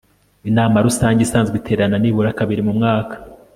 inama 0.49 0.77
rusange 0.85 1.19
isanzwe 1.23 1.55
iterana 1.61 1.95
nibura 1.99 2.37
kabiri 2.39 2.61
mu 2.67 2.73
mwaka 2.77 3.15